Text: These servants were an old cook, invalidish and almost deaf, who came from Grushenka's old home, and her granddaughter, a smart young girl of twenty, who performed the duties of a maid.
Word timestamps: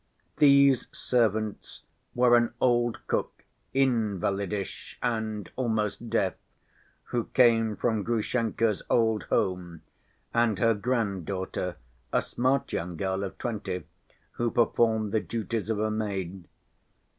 These 0.37 0.87
servants 0.91 1.83
were 2.15 2.35
an 2.35 2.55
old 2.59 3.05
cook, 3.05 3.43
invalidish 3.75 4.97
and 5.03 5.47
almost 5.55 6.09
deaf, 6.09 6.33
who 7.03 7.25
came 7.35 7.75
from 7.75 8.01
Grushenka's 8.01 8.81
old 8.89 9.25
home, 9.25 9.83
and 10.33 10.57
her 10.57 10.73
granddaughter, 10.73 11.75
a 12.11 12.23
smart 12.23 12.73
young 12.73 12.97
girl 12.97 13.23
of 13.23 13.37
twenty, 13.37 13.83
who 14.31 14.49
performed 14.49 15.11
the 15.11 15.19
duties 15.19 15.69
of 15.69 15.77
a 15.77 15.91
maid. 15.91 16.47